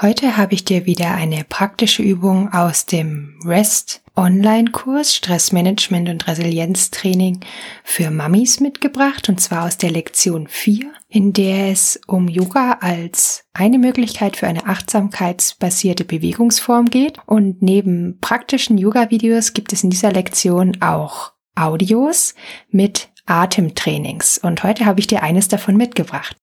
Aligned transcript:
Heute 0.00 0.36
habe 0.36 0.54
ich 0.54 0.64
dir 0.64 0.86
wieder 0.86 1.12
eine 1.16 1.42
praktische 1.42 2.04
Übung 2.04 2.52
aus 2.52 2.86
dem 2.86 3.36
REST 3.44 4.00
Online-Kurs 4.14 5.16
Stressmanagement 5.16 6.08
und 6.08 6.28
Resilienztraining 6.28 7.40
für 7.82 8.12
Mamis 8.12 8.60
mitgebracht 8.60 9.28
und 9.28 9.40
zwar 9.40 9.64
aus 9.64 9.76
der 9.76 9.90
Lektion 9.90 10.46
4, 10.46 10.92
in 11.08 11.32
der 11.32 11.72
es 11.72 12.00
um 12.06 12.28
Yoga 12.28 12.78
als 12.80 13.42
eine 13.54 13.80
Möglichkeit 13.80 14.36
für 14.36 14.46
eine 14.46 14.66
achtsamkeitsbasierte 14.66 16.04
Bewegungsform 16.04 16.86
geht. 16.86 17.18
Und 17.26 17.60
neben 17.60 18.20
praktischen 18.20 18.78
Yoga-Videos 18.78 19.52
gibt 19.52 19.72
es 19.72 19.82
in 19.82 19.90
dieser 19.90 20.12
Lektion 20.12 20.80
auch 20.80 21.32
Audios 21.56 22.36
mit 22.70 23.08
Atemtrainings. 23.26 24.38
Und 24.38 24.62
heute 24.62 24.86
habe 24.86 25.00
ich 25.00 25.08
dir 25.08 25.24
eines 25.24 25.48
davon 25.48 25.76
mitgebracht. 25.76 26.36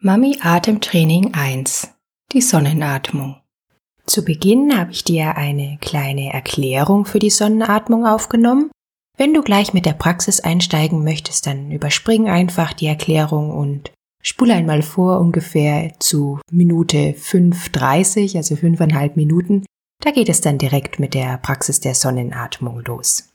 Mami 0.00 0.38
Atemtraining 0.42 1.34
1 1.34 1.92
die 2.32 2.40
Sonnenatmung. 2.40 3.36
Zu 4.06 4.24
Beginn 4.24 4.76
habe 4.76 4.92
ich 4.92 5.04
dir 5.04 5.36
eine 5.36 5.78
kleine 5.80 6.32
Erklärung 6.32 7.04
für 7.04 7.18
die 7.18 7.30
Sonnenatmung 7.30 8.06
aufgenommen. 8.06 8.70
Wenn 9.16 9.34
du 9.34 9.42
gleich 9.42 9.74
mit 9.74 9.86
der 9.86 9.92
Praxis 9.92 10.40
einsteigen 10.40 11.04
möchtest, 11.04 11.46
dann 11.46 11.70
überspring 11.70 12.28
einfach 12.28 12.72
die 12.72 12.86
Erklärung 12.86 13.50
und 13.50 13.92
spule 14.22 14.54
einmal 14.54 14.82
vor 14.82 15.20
ungefähr 15.20 15.92
zu 15.98 16.40
Minute 16.50 17.14
5.30, 17.18 18.36
also 18.36 18.56
fünfeinhalb 18.56 19.16
Minuten. 19.16 19.64
Da 20.02 20.10
geht 20.10 20.28
es 20.28 20.40
dann 20.40 20.58
direkt 20.58 20.98
mit 20.98 21.14
der 21.14 21.38
Praxis 21.38 21.80
der 21.80 21.94
Sonnenatmung 21.94 22.82
los. 22.84 23.29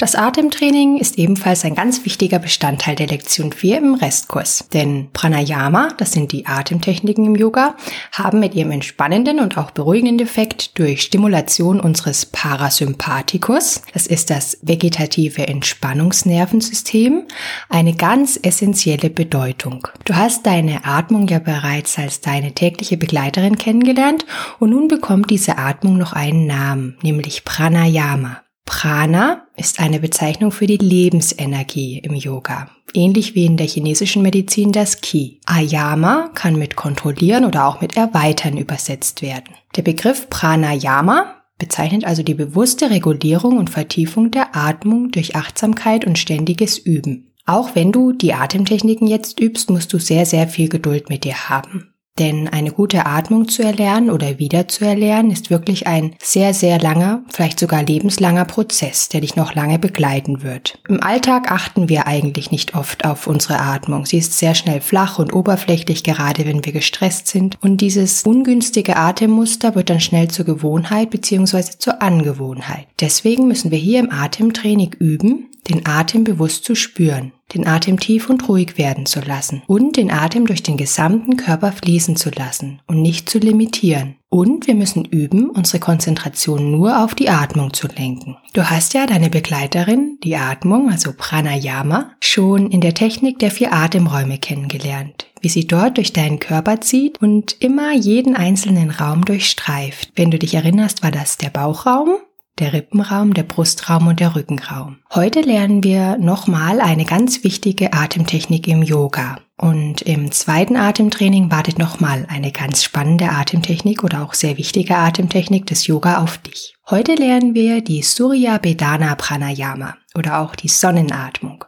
Das 0.00 0.14
Atemtraining 0.14 0.96
ist 0.96 1.18
ebenfalls 1.18 1.62
ein 1.66 1.74
ganz 1.74 2.06
wichtiger 2.06 2.38
Bestandteil 2.38 2.96
der 2.96 3.08
Lektion 3.08 3.52
4 3.52 3.76
im 3.76 3.92
Restkurs. 3.92 4.64
Denn 4.72 5.10
Pranayama, 5.12 5.88
das 5.98 6.12
sind 6.12 6.32
die 6.32 6.46
Atemtechniken 6.46 7.26
im 7.26 7.36
Yoga, 7.36 7.74
haben 8.10 8.40
mit 8.40 8.54
ihrem 8.54 8.70
entspannenden 8.70 9.40
und 9.40 9.58
auch 9.58 9.72
beruhigenden 9.72 10.18
Effekt 10.26 10.78
durch 10.78 11.02
Stimulation 11.02 11.80
unseres 11.80 12.24
Parasympathikus, 12.24 13.82
das 13.92 14.06
ist 14.06 14.30
das 14.30 14.56
vegetative 14.62 15.46
Entspannungsnervensystem, 15.46 17.24
eine 17.68 17.92
ganz 17.92 18.40
essentielle 18.42 19.10
Bedeutung. 19.10 19.86
Du 20.06 20.16
hast 20.16 20.46
deine 20.46 20.86
Atmung 20.86 21.28
ja 21.28 21.40
bereits 21.40 21.98
als 21.98 22.22
deine 22.22 22.52
tägliche 22.52 22.96
Begleiterin 22.96 23.58
kennengelernt 23.58 24.24
und 24.60 24.70
nun 24.70 24.88
bekommt 24.88 25.28
diese 25.28 25.58
Atmung 25.58 25.98
noch 25.98 26.14
einen 26.14 26.46
Namen, 26.46 26.96
nämlich 27.02 27.44
Pranayama. 27.44 28.40
Prana 28.70 29.48
ist 29.56 29.80
eine 29.80 29.98
Bezeichnung 29.98 30.52
für 30.52 30.68
die 30.68 30.76
Lebensenergie 30.76 31.98
im 31.98 32.14
Yoga, 32.14 32.70
ähnlich 32.94 33.34
wie 33.34 33.44
in 33.44 33.56
der 33.56 33.66
chinesischen 33.66 34.22
Medizin 34.22 34.70
das 34.70 35.00
Qi. 35.00 35.40
Ayama 35.44 36.30
kann 36.36 36.54
mit 36.54 36.76
kontrollieren 36.76 37.44
oder 37.44 37.66
auch 37.66 37.80
mit 37.80 37.96
erweitern 37.96 38.56
übersetzt 38.56 39.22
werden. 39.22 39.52
Der 39.74 39.82
Begriff 39.82 40.30
Pranayama 40.30 41.34
bezeichnet 41.58 42.04
also 42.04 42.22
die 42.22 42.34
bewusste 42.34 42.90
Regulierung 42.90 43.58
und 43.58 43.70
Vertiefung 43.70 44.30
der 44.30 44.54
Atmung 44.54 45.10
durch 45.10 45.34
Achtsamkeit 45.34 46.06
und 46.06 46.16
ständiges 46.16 46.78
Üben. 46.78 47.32
Auch 47.46 47.74
wenn 47.74 47.90
du 47.90 48.12
die 48.12 48.34
Atemtechniken 48.34 49.08
jetzt 49.08 49.40
übst, 49.40 49.68
musst 49.68 49.92
du 49.92 49.98
sehr, 49.98 50.26
sehr 50.26 50.46
viel 50.46 50.68
Geduld 50.68 51.08
mit 51.08 51.24
dir 51.24 51.48
haben. 51.48 51.89
Denn 52.18 52.48
eine 52.48 52.70
gute 52.70 53.06
Atmung 53.06 53.48
zu 53.48 53.62
erlernen 53.62 54.10
oder 54.10 54.38
wieder 54.38 54.68
zu 54.68 54.84
erlernen 54.84 55.30
ist 55.30 55.48
wirklich 55.48 55.86
ein 55.86 56.14
sehr, 56.22 56.52
sehr 56.52 56.78
langer, 56.78 57.22
vielleicht 57.30 57.58
sogar 57.58 57.82
lebenslanger 57.82 58.44
Prozess, 58.44 59.08
der 59.08 59.22
dich 59.22 59.36
noch 59.36 59.54
lange 59.54 59.78
begleiten 59.78 60.42
wird. 60.42 60.78
Im 60.88 61.02
Alltag 61.02 61.50
achten 61.50 61.88
wir 61.88 62.06
eigentlich 62.06 62.50
nicht 62.50 62.74
oft 62.74 63.06
auf 63.06 63.26
unsere 63.26 63.60
Atmung. 63.60 64.04
Sie 64.04 64.18
ist 64.18 64.38
sehr 64.38 64.54
schnell 64.54 64.82
flach 64.82 65.18
und 65.18 65.32
oberflächlich, 65.32 66.04
gerade 66.04 66.44
wenn 66.44 66.64
wir 66.64 66.72
gestresst 66.72 67.28
sind. 67.28 67.56
Und 67.62 67.80
dieses 67.80 68.22
ungünstige 68.24 68.96
Atemmuster 68.96 69.74
wird 69.74 69.88
dann 69.88 70.00
schnell 70.00 70.28
zur 70.28 70.44
Gewohnheit 70.44 71.10
bzw. 71.10 71.78
zur 71.78 72.02
Angewohnheit. 72.02 72.86
Deswegen 73.00 73.48
müssen 73.48 73.70
wir 73.70 73.78
hier 73.78 74.00
im 74.00 74.10
Atemtraining 74.10 74.94
üben, 74.98 75.50
den 75.70 75.86
Atem 75.86 76.24
bewusst 76.24 76.64
zu 76.64 76.74
spüren, 76.74 77.32
den 77.54 77.66
Atem 77.66 77.98
tief 77.98 78.30
und 78.30 78.48
ruhig 78.48 78.78
werden 78.78 79.06
zu 79.06 79.20
lassen 79.20 79.62
und 79.66 79.96
den 79.96 80.10
Atem 80.10 80.46
durch 80.46 80.62
den 80.62 80.76
gesamten 80.76 81.36
Körper 81.36 81.72
fließen 81.72 82.16
zu 82.16 82.30
lassen 82.30 82.80
und 82.86 83.02
nicht 83.02 83.28
zu 83.28 83.38
limitieren. 83.38 84.16
Und 84.28 84.68
wir 84.68 84.76
müssen 84.76 85.04
üben, 85.04 85.50
unsere 85.50 85.80
Konzentration 85.80 86.70
nur 86.70 87.02
auf 87.02 87.16
die 87.16 87.28
Atmung 87.28 87.72
zu 87.72 87.88
lenken. 87.88 88.36
Du 88.52 88.70
hast 88.70 88.94
ja 88.94 89.06
deine 89.06 89.28
Begleiterin, 89.28 90.18
die 90.22 90.36
Atmung, 90.36 90.88
also 90.88 91.12
Pranayama, 91.16 92.12
schon 92.20 92.70
in 92.70 92.80
der 92.80 92.94
Technik 92.94 93.40
der 93.40 93.50
vier 93.50 93.72
Atemräume 93.72 94.38
kennengelernt, 94.38 95.26
wie 95.40 95.48
sie 95.48 95.66
dort 95.66 95.96
durch 95.96 96.12
deinen 96.12 96.38
Körper 96.38 96.80
zieht 96.80 97.20
und 97.20 97.56
immer 97.60 97.92
jeden 97.92 98.36
einzelnen 98.36 98.90
Raum 98.90 99.24
durchstreift. 99.24 100.12
Wenn 100.14 100.30
du 100.30 100.38
dich 100.38 100.54
erinnerst, 100.54 101.02
war 101.02 101.10
das 101.10 101.36
der 101.36 101.50
Bauchraum, 101.50 102.10
der 102.60 102.72
Rippenraum, 102.72 103.34
der 103.34 103.42
Brustraum 103.42 104.06
und 104.06 104.20
der 104.20 104.36
Rückenraum. 104.36 104.98
Heute 105.12 105.40
lernen 105.40 105.82
wir 105.82 106.18
nochmal 106.18 106.80
eine 106.80 107.04
ganz 107.04 107.42
wichtige 107.42 107.92
Atemtechnik 107.92 108.68
im 108.68 108.82
Yoga. 108.82 109.38
Und 109.56 110.02
im 110.02 110.32
zweiten 110.32 110.76
Atemtraining 110.76 111.50
wartet 111.50 111.78
nochmal 111.78 112.26
eine 112.30 112.50
ganz 112.50 112.82
spannende 112.82 113.30
Atemtechnik 113.30 114.04
oder 114.04 114.22
auch 114.22 114.32
sehr 114.32 114.56
wichtige 114.56 114.96
Atemtechnik 114.96 115.66
des 115.66 115.86
Yoga 115.86 116.22
auf 116.22 116.38
dich. 116.38 116.74
Heute 116.88 117.14
lernen 117.14 117.54
wir 117.54 117.82
die 117.82 118.02
Surya 118.02 118.58
Bedana 118.58 119.14
Pranayama 119.16 119.96
oder 120.14 120.40
auch 120.40 120.54
die 120.54 120.68
Sonnenatmung. 120.68 121.64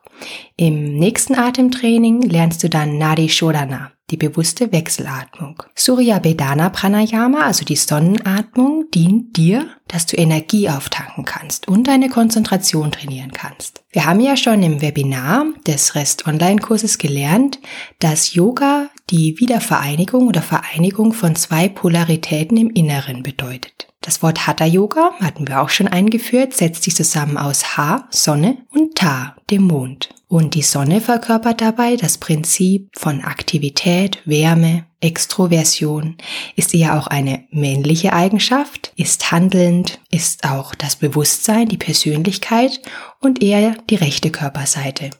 Im 0.56 0.98
nächsten 0.98 1.34
Atemtraining 1.34 2.22
lernst 2.22 2.62
du 2.62 2.68
dann 2.68 2.98
Nadi 2.98 3.28
Shodhana 3.28 3.92
die 4.12 4.16
bewusste 4.18 4.70
Wechselatmung. 4.72 5.62
Surya 5.74 6.18
Bedana 6.18 6.68
Pranayama, 6.68 7.40
also 7.40 7.64
die 7.64 7.76
Sonnenatmung, 7.76 8.84
dient 8.94 9.36
dir, 9.36 9.66
dass 9.88 10.06
du 10.06 10.16
Energie 10.16 10.68
auftanken 10.68 11.24
kannst 11.24 11.66
und 11.66 11.88
deine 11.88 12.10
Konzentration 12.10 12.92
trainieren 12.92 13.32
kannst. 13.32 13.82
Wir 13.90 14.04
haben 14.04 14.20
ja 14.20 14.36
schon 14.36 14.62
im 14.62 14.82
Webinar 14.82 15.46
des 15.66 15.94
Rest 15.94 16.26
Online-Kurses 16.26 16.98
gelernt, 16.98 17.58
dass 17.98 18.34
Yoga 18.34 18.90
die 19.10 19.40
Wiedervereinigung 19.40 20.28
oder 20.28 20.42
Vereinigung 20.42 21.14
von 21.14 21.34
zwei 21.34 21.68
Polaritäten 21.68 22.58
im 22.58 22.70
Inneren 22.70 23.22
bedeutet. 23.22 23.91
Das 24.02 24.20
Wort 24.20 24.48
Hatha 24.48 24.64
Yoga 24.64 25.12
hatten 25.20 25.46
wir 25.46 25.62
auch 25.62 25.68
schon 25.68 25.86
eingeführt, 25.86 26.54
setzt 26.54 26.82
sich 26.82 26.96
zusammen 26.96 27.38
aus 27.38 27.76
Ha, 27.76 28.08
Sonne 28.10 28.58
und 28.70 28.96
Ta, 28.96 29.36
dem 29.48 29.62
Mond. 29.62 30.08
Und 30.26 30.54
die 30.54 30.62
Sonne 30.62 31.00
verkörpert 31.00 31.60
dabei 31.60 31.94
das 31.94 32.18
Prinzip 32.18 32.88
von 32.98 33.22
Aktivität, 33.22 34.18
Wärme, 34.24 34.86
Extroversion, 35.00 36.16
ist 36.56 36.74
eher 36.74 36.98
auch 36.98 37.06
eine 37.06 37.44
männliche 37.50 38.12
Eigenschaft, 38.12 38.92
ist 38.96 39.30
handelnd, 39.30 40.00
ist 40.10 40.44
auch 40.44 40.74
das 40.74 40.96
Bewusstsein, 40.96 41.68
die 41.68 41.76
Persönlichkeit 41.76 42.80
und 43.20 43.40
eher 43.40 43.76
die 43.88 43.96
rechte 43.96 44.30
Körperseite. 44.30 45.10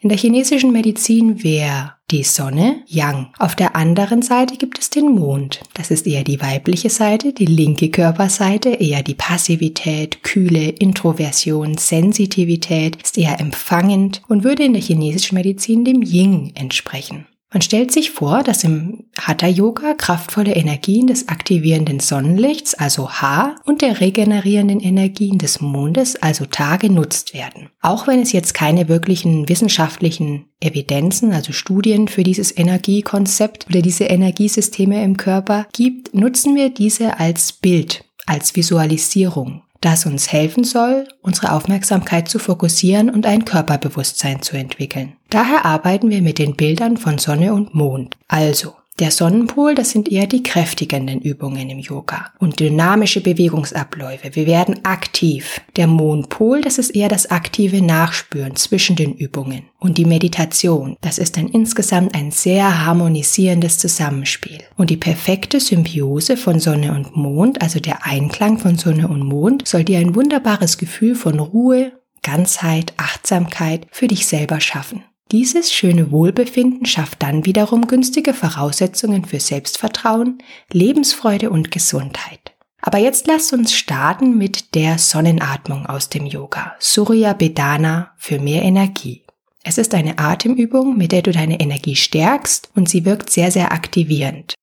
In 0.00 0.08
der 0.08 0.18
chinesischen 0.18 0.72
Medizin 0.72 1.42
wäre 1.42 1.94
die 2.10 2.22
Sonne 2.22 2.82
Yang. 2.86 3.28
Auf 3.38 3.56
der 3.56 3.74
anderen 3.74 4.22
Seite 4.22 4.56
gibt 4.56 4.78
es 4.78 4.90
den 4.90 5.10
Mond. 5.10 5.60
Das 5.72 5.90
ist 5.90 6.06
eher 6.06 6.22
die 6.22 6.40
weibliche 6.40 6.90
Seite, 6.90 7.32
die 7.32 7.46
linke 7.46 7.90
Körperseite, 7.90 8.70
eher 8.70 9.02
die 9.02 9.14
Passivität, 9.14 10.22
Kühle, 10.22 10.68
Introversion, 10.68 11.78
Sensitivität, 11.78 12.98
ist 13.02 13.16
eher 13.16 13.40
empfangend 13.40 14.22
und 14.28 14.44
würde 14.44 14.64
in 14.64 14.74
der 14.74 14.82
chinesischen 14.82 15.36
Medizin 15.36 15.84
dem 15.84 16.02
Yin 16.02 16.52
entsprechen. 16.54 17.26
Man 17.54 17.62
stellt 17.62 17.92
sich 17.92 18.10
vor, 18.10 18.42
dass 18.42 18.64
im 18.64 19.04
Hatha 19.16 19.46
Yoga 19.46 19.94
kraftvolle 19.94 20.56
Energien 20.56 21.06
des 21.06 21.28
aktivierenden 21.28 22.00
Sonnenlichts, 22.00 22.74
also 22.74 23.08
H, 23.08 23.54
und 23.64 23.80
der 23.80 24.00
regenerierenden 24.00 24.80
Energien 24.80 25.38
des 25.38 25.60
Mondes, 25.60 26.16
also 26.16 26.46
Ta, 26.46 26.78
genutzt 26.78 27.32
werden. 27.32 27.70
Auch 27.80 28.08
wenn 28.08 28.20
es 28.20 28.32
jetzt 28.32 28.54
keine 28.54 28.88
wirklichen 28.88 29.48
wissenschaftlichen 29.48 30.46
Evidenzen, 30.58 31.32
also 31.32 31.52
Studien 31.52 32.08
für 32.08 32.24
dieses 32.24 32.56
Energiekonzept 32.56 33.68
oder 33.68 33.82
diese 33.82 34.06
Energiesysteme 34.06 35.04
im 35.04 35.16
Körper 35.16 35.68
gibt, 35.72 36.12
nutzen 36.12 36.56
wir 36.56 36.70
diese 36.70 37.20
als 37.20 37.52
Bild, 37.52 38.04
als 38.26 38.56
Visualisierung 38.56 39.62
das 39.80 40.06
uns 40.06 40.32
helfen 40.32 40.64
soll, 40.64 41.06
unsere 41.22 41.52
Aufmerksamkeit 41.52 42.28
zu 42.28 42.38
fokussieren 42.38 43.10
und 43.10 43.26
ein 43.26 43.44
Körperbewusstsein 43.44 44.42
zu 44.42 44.56
entwickeln. 44.56 45.14
Daher 45.30 45.64
arbeiten 45.64 46.10
wir 46.10 46.22
mit 46.22 46.38
den 46.38 46.56
Bildern 46.56 46.96
von 46.96 47.18
Sonne 47.18 47.52
und 47.52 47.74
Mond. 47.74 48.16
Also, 48.28 48.74
Der 49.00 49.10
Sonnenpol, 49.10 49.74
das 49.74 49.90
sind 49.90 50.08
eher 50.08 50.28
die 50.28 50.44
kräftigenden 50.44 51.20
Übungen 51.20 51.68
im 51.68 51.80
Yoga 51.80 52.32
und 52.38 52.60
dynamische 52.60 53.20
Bewegungsabläufe. 53.20 54.36
Wir 54.36 54.46
werden 54.46 54.84
aktiv. 54.84 55.60
Der 55.74 55.88
Mondpol, 55.88 56.60
das 56.60 56.78
ist 56.78 56.90
eher 56.90 57.08
das 57.08 57.28
aktive 57.28 57.82
Nachspüren 57.82 58.54
zwischen 58.54 58.94
den 58.94 59.12
Übungen. 59.12 59.64
Und 59.80 59.98
die 59.98 60.04
Meditation, 60.04 60.96
das 61.00 61.18
ist 61.18 61.36
dann 61.36 61.48
insgesamt 61.48 62.14
ein 62.14 62.30
sehr 62.30 62.86
harmonisierendes 62.86 63.78
Zusammenspiel. 63.78 64.62
Und 64.76 64.90
die 64.90 64.96
perfekte 64.96 65.58
Symbiose 65.58 66.36
von 66.36 66.60
Sonne 66.60 66.92
und 66.92 67.16
Mond, 67.16 67.62
also 67.62 67.80
der 67.80 68.06
Einklang 68.06 68.58
von 68.58 68.78
Sonne 68.78 69.08
und 69.08 69.26
Mond, 69.26 69.66
soll 69.66 69.82
dir 69.82 69.98
ein 69.98 70.14
wunderbares 70.14 70.78
Gefühl 70.78 71.16
von 71.16 71.40
Ruhe, 71.40 71.90
Ganzheit, 72.22 72.94
Achtsamkeit 72.96 73.88
für 73.90 74.06
dich 74.06 74.26
selber 74.26 74.60
schaffen. 74.60 75.02
Dieses 75.32 75.72
schöne 75.72 76.10
Wohlbefinden 76.10 76.86
schafft 76.86 77.22
dann 77.22 77.46
wiederum 77.46 77.86
günstige 77.86 78.34
Voraussetzungen 78.34 79.24
für 79.24 79.40
Selbstvertrauen, 79.40 80.38
Lebensfreude 80.70 81.50
und 81.50 81.70
Gesundheit. 81.70 82.52
Aber 82.82 82.98
jetzt 82.98 83.26
lasst 83.26 83.52
uns 83.54 83.72
starten 83.72 84.36
mit 84.36 84.74
der 84.74 84.98
Sonnenatmung 84.98 85.86
aus 85.86 86.10
dem 86.10 86.26
Yoga, 86.26 86.74
Surya 86.78 87.32
Bedana 87.32 88.12
für 88.18 88.38
mehr 88.38 88.62
Energie. 88.62 89.24
Es 89.62 89.78
ist 89.78 89.94
eine 89.94 90.18
Atemübung, 90.18 90.98
mit 90.98 91.10
der 91.10 91.22
du 91.22 91.32
deine 91.32 91.58
Energie 91.58 91.96
stärkst 91.96 92.70
und 92.74 92.90
sie 92.90 93.06
wirkt 93.06 93.30
sehr, 93.30 93.50
sehr 93.50 93.72
aktivierend. 93.72 94.54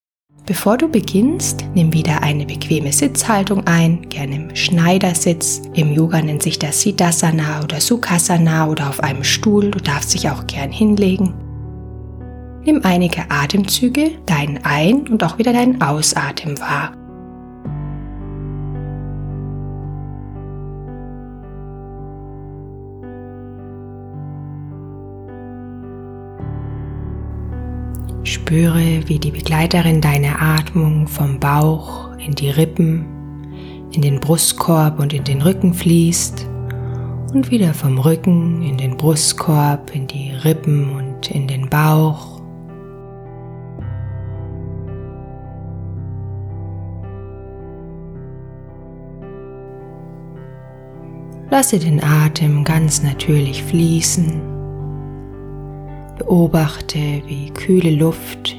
Bevor 0.46 0.78
du 0.78 0.88
beginnst, 0.88 1.66
nimm 1.76 1.94
wieder 1.94 2.24
eine 2.24 2.46
bequeme 2.46 2.92
Sitzhaltung 2.92 3.68
ein, 3.68 4.10
gerne 4.10 4.36
im 4.36 4.56
Schneidersitz. 4.56 5.62
Im 5.76 5.94
Yoga 5.94 6.22
nennt 6.22 6.42
sich 6.42 6.58
das 6.58 6.82
Siddhasana 6.82 7.64
oder 7.64 7.80
Sukhasana 7.80 8.68
oder 8.68 8.90
auf 8.90 9.02
einem 9.02 9.24
Stuhl. 9.24 9.70
Du 9.70 9.80
darfst 9.80 10.14
dich 10.14 10.30
auch 10.30 10.48
gern 10.48 10.72
hinlegen. 10.72 11.34
Nimm 12.66 12.82
einige 12.84 13.30
Atemzüge, 13.30 14.12
deinen 14.26 14.60
Ein- 14.64 15.08
und 15.08 15.24
auch 15.24 15.38
wieder 15.38 15.54
deinen 15.54 15.82
Ausatmen 15.82 16.60
wahr. 16.60 16.94
Spüre, 28.24 29.02
wie 29.08 29.18
die 29.18 29.32
Begleiterin 29.32 30.00
deine 30.00 30.40
Atmung 30.40 31.08
vom 31.08 31.40
Bauch 31.40 32.16
in 32.18 32.36
die 32.36 32.52
Rippen, 32.52 33.06
in 33.92 34.04
den 34.04 34.20
Brustkorb 34.20 35.00
und 35.00 35.12
in 35.12 35.24
den 35.24 35.42
Rücken 35.42 35.74
fließt 35.74 36.48
und 37.34 37.50
wieder 37.50 37.74
vom 37.74 37.98
Rücken 37.98 38.62
in 38.62 38.78
den 38.78 38.96
Brustkorb, 38.96 39.96
in 39.96 40.06
die 40.06 40.32
Rippen 40.44 40.92
und 40.92 41.32
in 41.32 41.48
den 41.48 41.68
Bauch. 41.68 42.42
Lasse 51.50 51.80
den 51.80 52.02
Atem 52.04 52.64
ganz 52.64 53.02
natürlich 53.02 53.64
fließen 53.64 54.51
Beobachte, 56.22 57.00
wie 57.26 57.50
kühle 57.50 57.90
Luft 57.90 58.56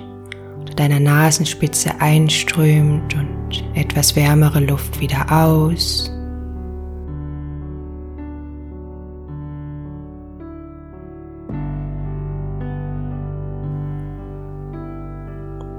unter 0.58 0.74
deiner 0.74 0.98
Nasenspitze 0.98 1.92
einströmt 2.00 3.14
und 3.14 3.64
etwas 3.74 4.16
wärmere 4.16 4.58
Luft 4.58 5.00
wieder 5.00 5.30
aus. 5.30 6.10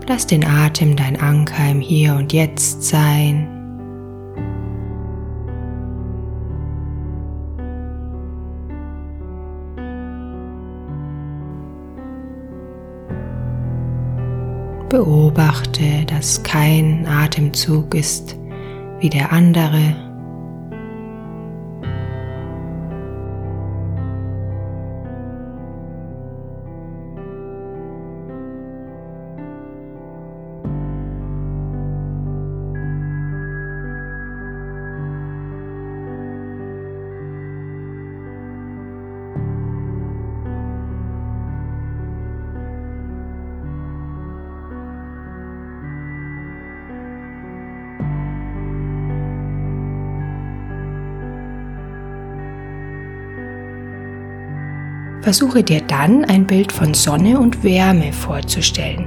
Lass 0.08 0.26
den 0.26 0.46
Atem 0.46 0.96
dein 0.96 1.20
Anker 1.20 1.70
im 1.70 1.82
Hier 1.82 2.16
und 2.16 2.32
Jetzt 2.32 2.84
sein. 2.84 3.53
Beobachte, 14.94 16.06
dass 16.06 16.44
kein 16.44 17.08
Atemzug 17.08 17.96
ist 17.96 18.38
wie 19.00 19.10
der 19.10 19.32
andere. 19.32 20.13
Versuche 55.24 55.64
dir 55.64 55.80
dann 55.80 56.26
ein 56.26 56.46
Bild 56.46 56.74
von 56.74 56.94
Sonne 56.94 57.40
und 57.40 57.64
Wärme 57.64 58.12
vorzustellen. 58.12 59.06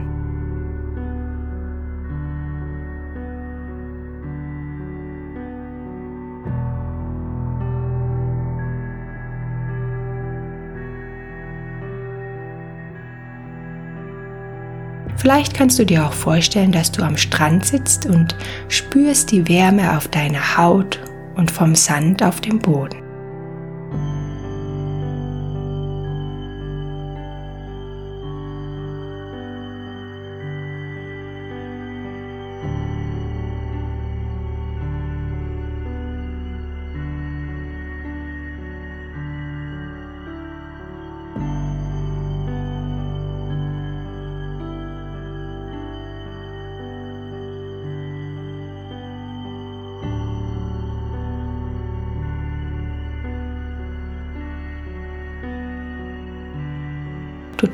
Vielleicht 15.16 15.52
kannst 15.52 15.78
du 15.78 15.84
dir 15.84 16.06
auch 16.06 16.14
vorstellen, 16.14 16.72
dass 16.72 16.90
du 16.92 17.02
am 17.02 17.18
Strand 17.18 17.66
sitzt 17.66 18.06
und 18.06 18.34
spürst 18.68 19.32
die 19.32 19.46
Wärme 19.48 19.94
auf 19.98 20.08
deiner 20.08 20.56
Haut 20.56 20.98
und 21.34 21.50
vom 21.50 21.74
Sand 21.74 22.22
auf 22.22 22.40
dem 22.40 22.58
Boden. 22.58 23.05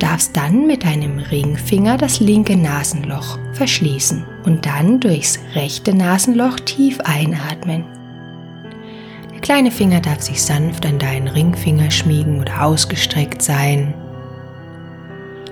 Darfst 0.03 0.35
dann 0.35 0.67
mit 0.67 0.83
deinem 0.83 1.17
Ringfinger 1.17 1.97
das 1.97 2.19
linke 2.19 2.57
Nasenloch 2.57 3.39
verschließen 3.53 4.25
und 4.43 4.65
dann 4.65 4.99
durchs 4.99 5.39
rechte 5.55 5.95
Nasenloch 5.95 6.59
tief 6.59 6.99
einatmen. 6.99 7.85
Der 9.31 9.39
kleine 9.39 9.71
Finger 9.71 10.01
darf 10.01 10.21
sich 10.21 10.43
sanft 10.43 10.85
an 10.85 10.99
deinen 10.99 11.29
Ringfinger 11.29 11.89
schmiegen 11.89 12.41
oder 12.41 12.65
ausgestreckt 12.65 13.41
sein. 13.41 13.93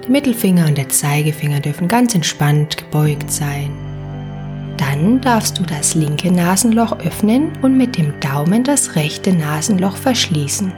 Der 0.04 0.10
Mittelfinger 0.10 0.68
und 0.68 0.78
der 0.78 0.90
Zeigefinger 0.90 1.62
dürfen 1.62 1.88
ganz 1.88 2.14
entspannt 2.14 2.78
gebeugt 2.78 3.32
sein. 3.32 3.72
Dann 4.76 5.22
darfst 5.22 5.60
du 5.60 5.64
das 5.64 5.96
linke 5.96 6.30
Nasenloch 6.30 7.00
öffnen 7.00 7.54
und 7.62 7.78
mit 7.78 7.98
dem 7.98 8.20
Daumen 8.20 8.66
das 8.66 8.98
rechte 8.98 9.32
Nasenloch 9.32 9.96
verschließen. 9.96 10.74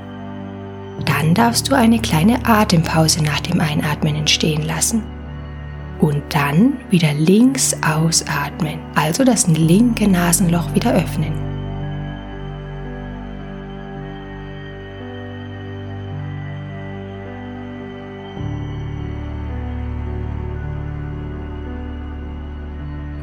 Dann 1.06 1.34
darfst 1.34 1.70
du 1.70 1.76
eine 1.76 2.00
kleine 2.00 2.46
Atempause 2.46 3.24
nach 3.24 3.40
dem 3.40 3.60
Einatmen 3.60 4.16
entstehen 4.16 4.64
lassen. 4.64 5.04
Und 6.00 6.22
dann 6.30 6.74
wieder 6.90 7.14
links 7.14 7.76
ausatmen, 7.82 8.80
also 8.96 9.24
das 9.24 9.48
linke 9.48 10.08
Nasenloch 10.08 10.74
wieder 10.76 10.94
öffnen. 10.94 11.54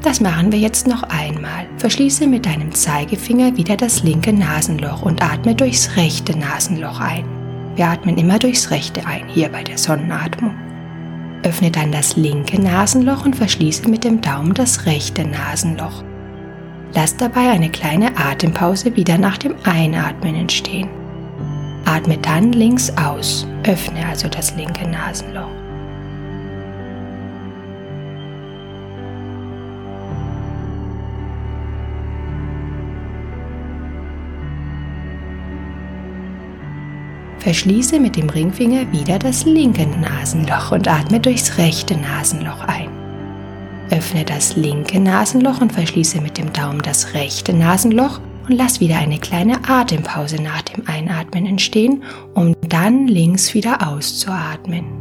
Das 0.03 0.21
machen 0.21 0.51
wir 0.51 0.59
jetzt 0.59 0.87
noch 0.87 1.05
einmal. 1.05 1.67
Verschließe 1.77 2.27
mit 2.27 2.47
deinem 2.47 2.75
Zeigefinger 2.75 3.57
wieder 3.57 3.77
das 3.77 4.03
linke 4.03 4.33
Nasenloch 4.33 5.03
und 5.03 5.23
atme 5.23 5.55
durchs 5.55 5.97
rechte 5.97 6.37
Nasenloch 6.37 6.99
ein. 6.99 7.40
Wir 7.77 7.89
atmen 7.89 8.19
immer 8.19 8.39
durchs 8.39 8.71
Rechte 8.71 9.07
ein, 9.07 9.29
hier 9.29 9.49
bei 9.49 9.63
der 9.63 9.79
Sonnenatmung. 9.79 10.55
Öffne 11.43 11.71
dann 11.71 11.93
das 11.93 12.17
linke 12.17 12.61
Nasenloch 12.61 13.25
und 13.25 13.37
verschließe 13.37 13.89
mit 13.89 14.05
dem 14.05 14.21
Daumen 14.21 14.55
das 14.55 14.87
rechte 14.87 15.25
Nasenloch. 15.25 16.05
Lass 16.95 17.17
dabei 17.17 17.51
eine 17.51 17.71
kleine 17.71 18.17
Atempause 18.17 18.97
wieder 18.97 19.17
nach 19.17 19.39
dem 19.39 19.55
Einatmen 19.65 20.35
entstehen. 20.35 20.89
Atme 21.85 22.19
dann 22.19 22.53
links 22.53 22.93
aus, 22.97 23.47
öffne 23.65 24.07
also 24.07 24.29
das 24.29 24.55
linke 24.57 24.87
Nasenloch. 24.87 25.60
Verschließe 37.41 37.99
mit 37.99 38.17
dem 38.17 38.29
Ringfinger 38.29 38.93
wieder 38.93 39.19
das 39.19 39.45
linke 39.47 39.87
Nasenloch 39.87 40.73
und 40.73 40.87
atme 40.87 41.19
durchs 41.19 41.57
rechte 41.57 41.97
Nasenloch 41.97 42.61
ein. 42.65 42.91
Öffne 43.91 44.25
das 44.25 44.57
linke 44.57 45.01
Nasenloch 45.01 45.61
und 45.63 45.73
verschließe 45.73 46.21
mit 46.21 46.37
dem 46.37 46.53
Daumen 46.53 46.83
das 46.83 47.15
rechte 47.15 47.55
Nasenloch 47.55 48.21
und 48.47 48.57
lass 48.57 48.81
wieder 48.81 48.99
eine 48.99 49.19
kleine 49.19 49.59
Atempause 49.67 50.37
nach 50.37 50.61
dem 50.63 50.87
Einatmen 50.87 51.47
entstehen, 51.47 52.05
um 52.35 52.55
dann 52.69 53.09
links 53.09 53.55
wieder 53.55 53.89
auszuatmen. 53.89 55.00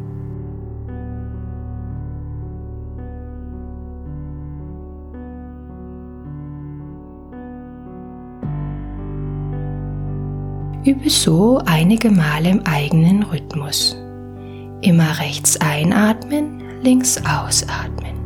Übe 10.89 11.07
so 11.11 11.61
einige 11.67 12.09
Male 12.09 12.49
im 12.49 12.65
eigenen 12.65 13.21
Rhythmus. 13.21 13.95
Immer 14.81 15.19
rechts 15.19 15.55
einatmen, 15.61 16.81
links 16.81 17.15
ausatmen. 17.17 18.18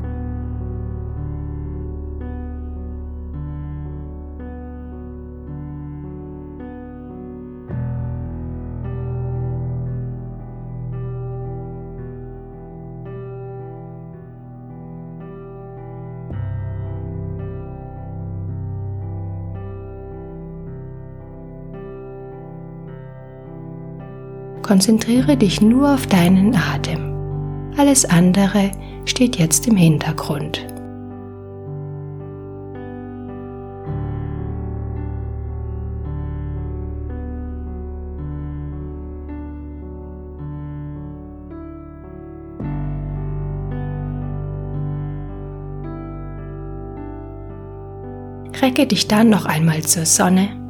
Konzentriere 24.63 25.35
dich 25.35 25.61
nur 25.61 25.93
auf 25.93 26.07
deinen 26.07 26.55
Atem. 26.55 27.13
Alles 27.77 28.05
andere 28.05 28.71
steht 29.03 29.35
jetzt 29.35 29.67
im 29.67 29.75
Hintergrund. 29.75 30.65
Recke 48.61 48.87
dich 48.87 49.09
dann 49.09 49.29
noch 49.29 49.45
einmal 49.45 49.81
zur 49.81 50.05
Sonne 50.05 50.62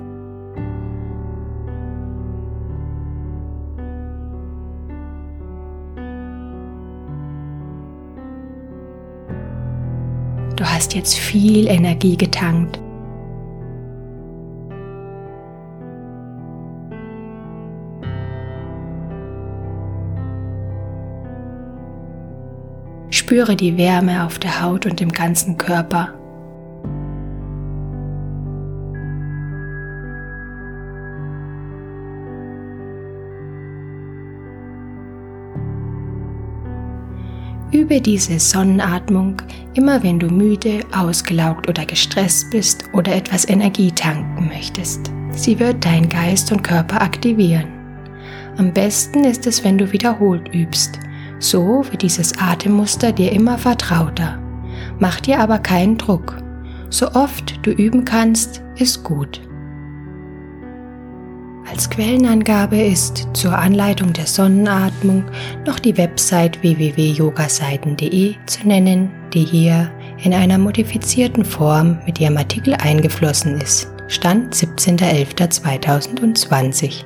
Du 10.63 10.70
hast 10.70 10.93
jetzt 10.93 11.15
viel 11.15 11.67
Energie 11.67 12.15
getankt. 12.15 12.79
Spüre 23.10 23.58
die 23.58 23.77
Wärme 23.77 24.25
auf 24.25 24.39
der 24.39 24.62
Haut 24.62 24.86
und 24.86 25.01
im 25.01 25.12
ganzen 25.12 25.58
Körper. 25.58 26.13
Übe 37.74 38.00
diese 38.00 38.39
Sonnenatmung 38.39 39.42
immer 39.74 40.03
wenn 40.03 40.20
du 40.20 40.27
müde, 40.27 40.82
ausgelaugt 40.96 41.68
oder 41.68 41.86
gestresst 41.86 42.51
bist 42.51 42.86
oder 42.94 43.15
etwas 43.15 43.50
Energie 43.50 43.92
tanken 43.92 44.48
möchtest. 44.48 45.12
Sie 45.32 45.60
wird 45.60 45.84
dein 45.84 46.08
Geist 46.08 46.51
und 46.51 46.63
Körper 46.63 47.01
aktivieren. 47.01 47.68
Am 48.58 48.72
besten 48.72 49.24
ist 49.24 49.48
es, 49.48 49.63
wenn 49.63 49.80
du 49.80 49.92
wiederholt 49.92 50.53
übst. 50.53 51.00
So 51.39 51.84
wird 51.89 52.03
dieses 52.03 52.38
Atemmuster 52.38 53.12
dir 53.12 53.32
immer 53.32 53.58
vertrauter. 53.58 54.39
Mach 55.00 55.20
dir 55.20 55.39
aber 55.39 55.58
keinen 55.58 55.98
Druck. 55.98 56.38
So 56.89 57.12
oft 57.13 57.65
du 57.65 57.72
üben 57.72 58.06
kannst, 58.06 58.62
ist 58.77 59.03
gut. 59.03 59.42
Als 61.74 61.89
Quellenangabe 61.89 62.80
ist 62.80 63.27
zur 63.34 63.58
Anleitung 63.58 64.13
der 64.13 64.27
Sonnenatmung 64.27 65.25
noch 65.65 65.80
die 65.80 65.98
Website 65.98 66.62
www.yogaseiten.de 66.62 68.36
zu 68.46 68.68
nennen, 68.68 69.10
die 69.34 69.44
hier 69.44 69.92
in 70.24 70.36
einer 70.36 70.60
modifizierten 70.60 71.44
Form 71.44 71.98
mit 72.06 72.22
ihrem 72.22 72.38
Artikel 72.38 72.75
eingeflossen 72.75 73.60
ist. 73.60 73.89
Stand 74.08 74.53
17.11.2020. 74.53 77.06